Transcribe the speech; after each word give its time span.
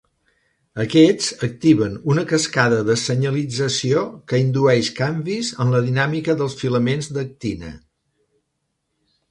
Aquests, 0.83 1.27
activen 1.47 1.99
una 2.13 2.23
cascada 2.31 2.79
de 2.87 2.95
senyalització 3.01 4.03
que 4.33 4.41
indueix 4.47 4.91
canvis 5.01 5.53
en 5.67 5.77
la 5.77 5.85
dinàmica 5.91 6.39
dels 6.43 6.61
filaments 6.65 7.13
d'actina. 7.19 7.73